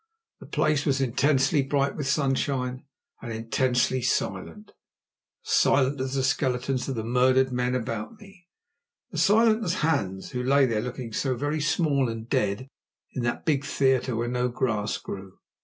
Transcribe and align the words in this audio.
The 0.39 0.47
place 0.47 0.83
was 0.83 0.99
intensely 0.99 1.61
bright 1.61 1.95
with 1.95 2.07
sunshine 2.07 2.85
and 3.21 3.31
intensely 3.31 4.01
silent; 4.01 4.71
as 5.45 5.51
silent 5.51 6.01
as 6.01 6.15
the 6.15 6.23
skeletons 6.23 6.89
of 6.89 6.95
the 6.95 7.03
murdered 7.03 7.51
men 7.51 7.75
about 7.75 8.19
me; 8.19 8.47
as 9.13 9.21
silent 9.21 9.63
as 9.63 9.81
Hans, 9.85 10.31
who 10.31 10.41
lay 10.41 10.65
there 10.65 10.81
looking 10.81 11.13
so 11.13 11.35
very 11.35 11.61
small 11.61 12.09
and 12.09 12.27
dead 12.27 12.67
in 13.13 13.21
that 13.21 13.45
big 13.45 13.63
theatre 13.63 14.15
where 14.15 14.27
no 14.27 14.49
grass 14.49 14.97
grew. 14.97 15.33